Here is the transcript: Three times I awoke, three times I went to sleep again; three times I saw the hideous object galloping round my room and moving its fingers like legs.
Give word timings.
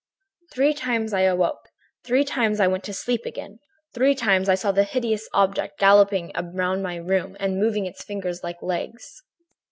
Three 0.51 0.73
times 0.73 1.13
I 1.13 1.21
awoke, 1.21 1.69
three 2.03 2.23
times 2.25 2.59
I 2.59 2.65
went 2.65 2.83
to 2.85 2.91
sleep 2.93 3.23
again; 3.23 3.59
three 3.93 4.15
times 4.15 4.49
I 4.49 4.55
saw 4.55 4.71
the 4.71 4.83
hideous 4.83 5.29
object 5.31 5.77
galloping 5.77 6.31
round 6.55 6.81
my 6.81 6.95
room 6.95 7.37
and 7.39 7.59
moving 7.59 7.85
its 7.85 8.03
fingers 8.03 8.43
like 8.43 8.63
legs. 8.63 9.21